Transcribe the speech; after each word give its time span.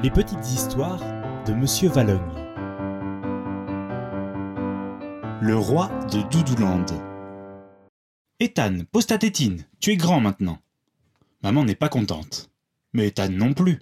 Les 0.00 0.10
petites 0.10 0.46
histoires 0.52 1.00
de 1.44 1.52
Monsieur 1.52 1.88
Valogne. 1.88 2.20
Le 5.42 5.56
roi 5.56 5.88
de 6.12 6.22
Doudouland. 6.30 6.86
Ethan, 8.38 8.84
pose 8.92 9.08
ta 9.08 9.18
tétine, 9.18 9.66
tu 9.80 9.90
es 9.90 9.96
grand 9.96 10.20
maintenant. 10.20 10.60
Maman 11.42 11.64
n'est 11.64 11.74
pas 11.74 11.88
contente. 11.88 12.48
Mais 12.92 13.08
Ethan 13.08 13.30
non 13.30 13.54
plus. 13.54 13.80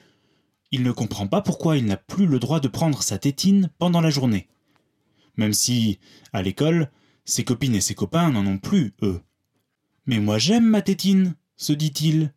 Il 0.70 0.84
ne 0.84 0.90
comprend 0.90 1.26
pas 1.26 1.42
pourquoi 1.42 1.76
il 1.76 1.84
n'a 1.84 1.98
plus 1.98 2.24
le 2.24 2.38
droit 2.38 2.60
de 2.60 2.68
prendre 2.68 3.02
sa 3.02 3.18
tétine 3.18 3.68
pendant 3.78 4.00
la 4.00 4.08
journée. 4.08 4.48
Même 5.36 5.52
si, 5.52 6.00
à 6.32 6.40
l'école, 6.40 6.90
ses 7.26 7.44
copines 7.44 7.74
et 7.74 7.82
ses 7.82 7.94
copains 7.94 8.30
n'en 8.30 8.46
ont 8.46 8.58
plus, 8.58 8.94
eux. 9.02 9.20
Mais 10.06 10.18
moi 10.18 10.38
j'aime 10.38 10.64
ma 10.66 10.80
tétine, 10.80 11.34
se 11.56 11.74
dit-il. 11.74 12.32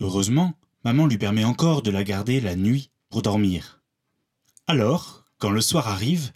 Heureusement, 0.00 0.54
maman 0.82 1.06
lui 1.06 1.18
permet 1.18 1.44
encore 1.44 1.82
de 1.82 1.90
la 1.90 2.02
garder 2.02 2.40
la 2.40 2.56
nuit 2.56 2.90
dormir. 3.22 3.82
Alors, 4.66 5.24
quand 5.38 5.50
le 5.50 5.60
soir 5.60 5.88
arrive, 5.88 6.32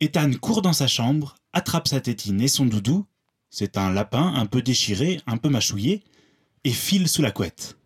Ethan 0.00 0.32
court 0.40 0.62
dans 0.62 0.72
sa 0.72 0.86
chambre, 0.86 1.36
attrape 1.52 1.88
sa 1.88 2.00
tétine 2.00 2.40
et 2.40 2.48
son 2.48 2.66
doudou, 2.66 3.06
c'est 3.50 3.76
un 3.76 3.92
lapin 3.92 4.34
un 4.34 4.46
peu 4.46 4.62
déchiré, 4.62 5.20
un 5.26 5.36
peu 5.36 5.48
mâchouillé, 5.48 6.04
et 6.64 6.72
file 6.72 7.08
sous 7.08 7.22
la 7.22 7.32
couette. 7.32 7.78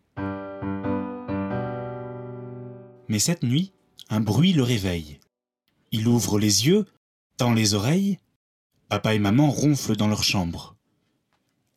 Mais 3.07 3.19
cette 3.19 3.43
nuit, 3.43 3.73
un 4.09 4.19
bruit 4.19 4.53
le 4.53 4.63
réveille. 4.63 5.19
Il 5.91 6.07
ouvre 6.07 6.39
les 6.39 6.67
yeux, 6.67 6.85
tend 7.37 7.53
les 7.53 7.73
oreilles. 7.73 8.19
Papa 8.89 9.13
et 9.13 9.19
maman 9.19 9.49
ronflent 9.49 9.95
dans 9.95 10.07
leur 10.07 10.23
chambre. 10.23 10.75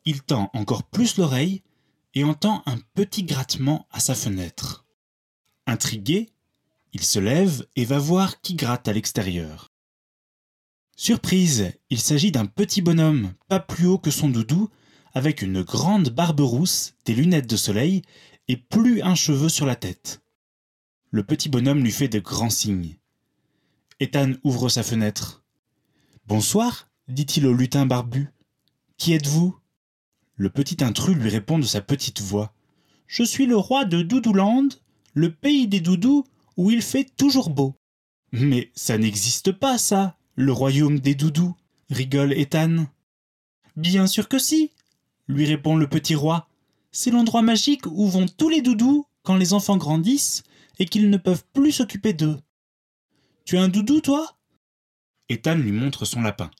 Il 0.05 0.21
tend 0.21 0.49
encore 0.53 0.83
plus 0.83 1.17
l'oreille 1.17 1.63
et 2.13 2.23
entend 2.23 2.63
un 2.65 2.77
petit 2.95 3.23
grattement 3.23 3.87
à 3.91 3.99
sa 3.99 4.15
fenêtre. 4.15 4.85
Intrigué, 5.67 6.29
il 6.93 7.03
se 7.03 7.19
lève 7.19 7.65
et 7.75 7.85
va 7.85 7.99
voir 7.99 8.41
qui 8.41 8.55
gratte 8.55 8.87
à 8.87 8.93
l'extérieur. 8.93 9.71
Surprise, 10.95 11.71
il 11.89 11.99
s'agit 11.99 12.31
d'un 12.31 12.45
petit 12.45 12.81
bonhomme, 12.81 13.33
pas 13.47 13.59
plus 13.59 13.85
haut 13.87 13.97
que 13.97 14.11
son 14.11 14.29
doudou, 14.29 14.69
avec 15.13 15.41
une 15.41 15.61
grande 15.61 16.09
barbe 16.09 16.41
rousse, 16.41 16.93
des 17.05 17.15
lunettes 17.15 17.49
de 17.49 17.55
soleil 17.55 18.01
et 18.47 18.57
plus 18.57 19.01
un 19.01 19.15
cheveu 19.15 19.49
sur 19.49 19.65
la 19.65 19.75
tête. 19.75 20.21
Le 21.11 21.23
petit 21.23 21.49
bonhomme 21.49 21.83
lui 21.83 21.91
fait 21.91 22.07
de 22.07 22.19
grands 22.19 22.49
signes. 22.49 22.97
Ethan 23.99 24.33
ouvre 24.43 24.69
sa 24.69 24.83
fenêtre. 24.83 25.43
Bonsoir, 26.27 26.89
dit-il 27.07 27.45
au 27.45 27.53
lutin 27.53 27.85
barbu. 27.85 28.29
Qui 28.97 29.13
êtes-vous? 29.13 29.57
Le 30.35 30.49
petit 30.49 30.83
intrus 30.83 31.15
lui 31.15 31.29
répond 31.29 31.59
de 31.59 31.65
sa 31.65 31.81
petite 31.81 32.21
voix. 32.21 32.53
Je 33.07 33.23
suis 33.23 33.45
le 33.45 33.57
roi 33.57 33.85
de 33.85 34.01
Doudouland, 34.01 34.69
le 35.13 35.33
pays 35.33 35.67
des 35.67 35.79
doudous 35.79 36.25
où 36.59 36.71
il 36.71 36.81
fait 36.81 37.05
toujours 37.15 37.49
beau. 37.49 37.73
Mais 38.33 38.69
ça 38.75 38.97
n'existe 38.97 39.53
pas, 39.53 39.77
ça, 39.77 40.17
le 40.35 40.51
royaume 40.51 40.99
des 40.99 41.15
doudous, 41.15 41.55
rigole 41.89 42.33
Ethan. 42.33 42.85
Bien 43.77 44.07
sûr 44.07 44.27
que 44.27 44.37
si, 44.37 44.69
lui 45.29 45.45
répond 45.45 45.77
le 45.77 45.87
petit 45.87 46.15
roi. 46.15 46.49
C'est 46.91 47.11
l'endroit 47.11 47.43
magique 47.43 47.85
où 47.85 48.09
vont 48.09 48.25
tous 48.25 48.49
les 48.49 48.61
doudous 48.61 49.05
quand 49.23 49.37
les 49.37 49.53
enfants 49.53 49.77
grandissent 49.77 50.43
et 50.79 50.85
qu'ils 50.85 51.09
ne 51.09 51.15
peuvent 51.15 51.45
plus 51.53 51.71
s'occuper 51.71 52.11
d'eux. 52.11 52.37
Tu 53.45 53.57
as 53.57 53.61
un 53.61 53.69
doudou, 53.69 54.01
toi? 54.01 54.35
Ethan 55.29 55.55
lui 55.55 55.71
montre 55.71 56.03
son 56.03 56.21
lapin. 56.21 56.51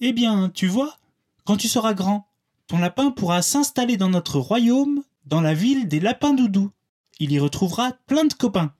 Eh 0.00 0.12
bien, 0.12 0.50
tu 0.50 0.66
vois, 0.66 0.98
quand 1.44 1.56
tu 1.56 1.68
seras 1.68 1.94
grand, 1.94 2.26
ton 2.66 2.78
lapin 2.78 3.12
pourra 3.12 3.40
s'installer 3.40 3.98
dans 3.98 4.10
notre 4.10 4.40
royaume, 4.40 5.04
dans 5.26 5.42
la 5.42 5.54
ville 5.54 5.86
des 5.86 6.00
lapins 6.00 6.34
doudous. 6.34 6.72
Il 7.20 7.30
y 7.30 7.38
retrouvera 7.38 7.92
plein 8.08 8.24
de 8.24 8.34
copains. 8.34 8.74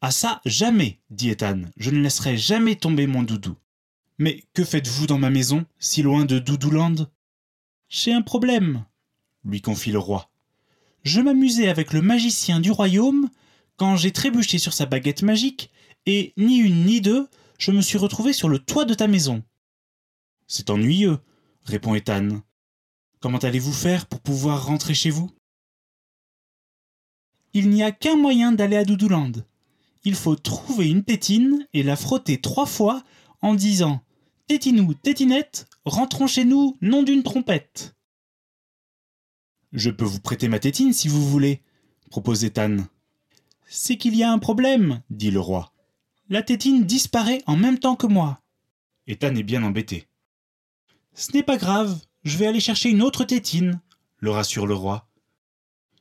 Ah 0.00 0.12
ça, 0.12 0.40
jamais, 0.44 1.00
dit 1.10 1.30
Ethan, 1.30 1.62
je 1.76 1.90
ne 1.90 2.00
laisserai 2.00 2.36
jamais 2.36 2.76
tomber 2.76 3.06
mon 3.08 3.24
doudou. 3.24 3.56
Mais 4.18 4.44
que 4.54 4.64
faites-vous 4.64 5.06
dans 5.06 5.18
ma 5.18 5.30
maison, 5.30 5.66
si 5.78 6.02
loin 6.02 6.24
de 6.24 6.38
Doudouland? 6.38 6.94
J'ai 7.88 8.12
un 8.12 8.22
problème, 8.22 8.84
lui 9.44 9.60
confie 9.60 9.90
le 9.90 9.98
roi. 9.98 10.30
Je 11.02 11.20
m'amusais 11.20 11.68
avec 11.68 11.92
le 11.92 12.02
magicien 12.02 12.60
du 12.60 12.70
royaume 12.70 13.28
quand 13.76 13.96
j'ai 13.96 14.12
trébuché 14.12 14.58
sur 14.58 14.72
sa 14.72 14.86
baguette 14.86 15.22
magique, 15.22 15.70
et 16.06 16.32
ni 16.36 16.58
une 16.58 16.84
ni 16.84 17.00
deux, 17.00 17.28
je 17.58 17.72
me 17.72 17.80
suis 17.80 17.98
retrouvé 17.98 18.32
sur 18.32 18.48
le 18.48 18.58
toit 18.58 18.84
de 18.84 18.94
ta 18.94 19.08
maison. 19.08 19.42
C'est 20.46 20.70
ennuyeux, 20.70 21.18
répond 21.64 21.94
Ethan. 21.94 22.42
Comment 23.20 23.38
allez-vous 23.38 23.72
faire 23.72 24.06
pour 24.06 24.20
pouvoir 24.20 24.66
rentrer 24.66 24.94
chez 24.94 25.10
vous? 25.10 25.30
Il 27.52 27.70
n'y 27.70 27.82
a 27.82 27.90
qu'un 27.90 28.16
moyen 28.16 28.52
d'aller 28.52 28.76
à 28.76 28.84
Doudouland. 28.84 29.32
Il 30.04 30.14
faut 30.14 30.36
trouver 30.36 30.88
une 30.88 31.04
tétine 31.04 31.66
et 31.72 31.82
la 31.82 31.96
frotter 31.96 32.40
trois 32.40 32.66
fois 32.66 33.02
en 33.40 33.54
disant 33.54 34.02
Tétinou, 34.46 34.94
tétinette, 34.94 35.66
rentrons 35.84 36.26
chez 36.26 36.44
nous, 36.44 36.76
nom 36.80 37.02
d'une 37.02 37.22
trompette. 37.22 37.94
Je 39.72 39.90
peux 39.90 40.04
vous 40.04 40.20
prêter 40.20 40.48
ma 40.48 40.58
tétine 40.58 40.92
si 40.92 41.08
vous 41.08 41.28
voulez, 41.28 41.62
propose 42.10 42.44
Ethan. 42.44 42.76
C'est 43.66 43.98
qu'il 43.98 44.16
y 44.16 44.22
a 44.22 44.32
un 44.32 44.38
problème, 44.38 45.02
dit 45.10 45.30
le 45.30 45.40
roi. 45.40 45.74
La 46.30 46.42
tétine 46.42 46.84
disparaît 46.84 47.42
en 47.46 47.56
même 47.56 47.78
temps 47.78 47.96
que 47.96 48.06
moi. 48.06 48.40
Ethan 49.06 49.34
est 49.34 49.42
bien 49.42 49.62
embêté. 49.62 50.08
Ce 51.12 51.32
n'est 51.32 51.42
pas 51.42 51.58
grave, 51.58 52.00
je 52.24 52.38
vais 52.38 52.46
aller 52.46 52.60
chercher 52.60 52.88
une 52.88 53.02
autre 53.02 53.24
tétine, 53.24 53.80
le 54.18 54.30
rassure 54.30 54.66
le 54.66 54.74
roi. 54.74 55.08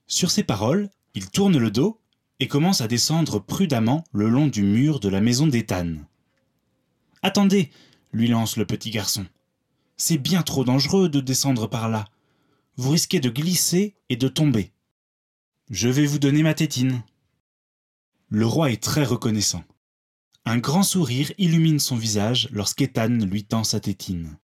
Sur 0.05 0.31
ces 0.31 0.43
paroles, 0.43 0.89
il 1.15 1.29
tourne 1.29 1.57
le 1.57 1.71
dos 1.71 1.99
et 2.39 2.47
commence 2.47 2.81
à 2.81 2.87
descendre 2.87 3.39
prudemment 3.39 4.03
le 4.11 4.29
long 4.29 4.47
du 4.47 4.63
mur 4.63 4.99
de 4.99 5.09
la 5.09 5.21
maison 5.21 5.47
d'Ethan. 5.47 5.95
Attendez, 7.23 7.71
lui 8.11 8.27
lance 8.27 8.57
le 8.57 8.65
petit 8.65 8.91
garçon. 8.91 9.25
C'est 9.95 10.17
bien 10.17 10.43
trop 10.43 10.63
dangereux 10.63 11.09
de 11.09 11.19
descendre 11.19 11.67
par 11.67 11.89
là 11.89 12.05
vous 12.77 12.91
risquez 12.91 13.19
de 13.19 13.29
glisser 13.29 13.95
et 14.09 14.15
de 14.15 14.27
tomber. 14.27 14.71
Je 15.69 15.89
vais 15.89 16.05
vous 16.05 16.19
donner 16.19 16.43
ma 16.43 16.53
tétine. 16.53 17.01
Le 18.29 18.45
roi 18.45 18.71
est 18.71 18.81
très 18.81 19.03
reconnaissant. 19.03 19.63
Un 20.45 20.59
grand 20.59 20.83
sourire 20.83 21.31
illumine 21.37 21.79
son 21.79 21.95
visage 21.95 22.47
lorsqu'Ethan 22.51 23.09
lui 23.09 23.43
tend 23.43 23.63
sa 23.63 23.79
tétine. 23.79 24.37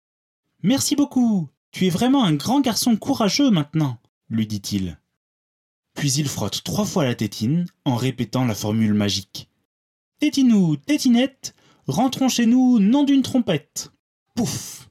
Merci 0.63 0.95
beaucoup. 0.95 1.49
Tu 1.71 1.87
es 1.87 1.89
vraiment 1.89 2.23
un 2.23 2.33
grand 2.33 2.61
garçon 2.61 2.95
courageux 2.95 3.51
maintenant, 3.51 3.99
lui 4.29 4.47
dit-il. 4.47 4.97
Puis 5.93 6.13
il 6.13 6.27
frotte 6.27 6.63
trois 6.63 6.85
fois 6.85 7.03
la 7.03 7.15
tétine 7.15 7.65
en 7.85 7.95
répétant 7.95 8.45
la 8.45 8.55
formule 8.55 8.93
magique. 8.93 9.49
Tétinou, 10.19 10.77
tétinette, 10.77 11.55
rentrons 11.87 12.29
chez 12.29 12.45
nous, 12.45 12.79
nom 12.79 13.03
d'une 13.03 13.23
trompette. 13.23 13.91
Pouf 14.35 14.81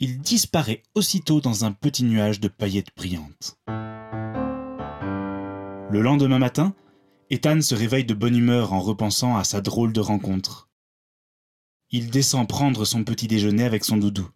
il 0.00 0.20
disparaît 0.20 0.84
aussitôt 0.94 1.40
dans 1.40 1.64
un 1.64 1.72
petit 1.72 2.04
nuage 2.04 2.38
de 2.38 2.46
paillettes 2.46 2.94
brillantes. 2.96 3.58
Le 5.90 6.00
lendemain 6.00 6.38
matin, 6.38 6.74
Ethan 7.30 7.60
se 7.60 7.74
réveille 7.74 8.04
de 8.04 8.14
bonne 8.14 8.36
humeur 8.36 8.72
en 8.72 8.80
repensant 8.80 9.36
à 9.36 9.42
sa 9.42 9.60
drôle 9.60 9.92
de 9.92 10.00
rencontre. 10.00 10.68
Il 11.90 12.10
descend 12.10 12.46
prendre 12.46 12.84
son 12.84 13.02
petit 13.02 13.26
déjeuner 13.26 13.64
avec 13.64 13.84
son 13.84 13.96
doudou. 13.96 14.28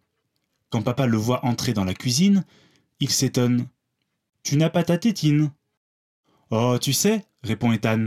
Quand 0.69 0.81
papa 0.81 1.05
le 1.05 1.17
voit 1.17 1.45
entrer 1.45 1.71
dans 1.73 1.85
la 1.85 1.93
cuisine, 1.93 2.43
il 2.99 3.09
s'étonne. 3.09 3.67
Tu 4.41 4.57
n'as 4.57 4.69
pas 4.69 4.83
ta 4.83 4.97
tétine 4.97 5.51
Oh, 6.51 6.77
tu 6.79 6.93
sais, 6.93 7.25
répond 7.43 7.73
Ethan, 7.73 8.05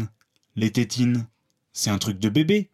les 0.54 0.72
tétines, 0.72 1.26
c'est 1.74 1.90
un 1.90 1.98
truc 1.98 2.18
de 2.18 2.28
bébé. 2.30 2.70